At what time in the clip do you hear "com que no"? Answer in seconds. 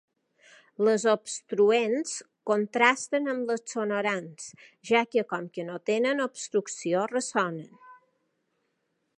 5.35-5.79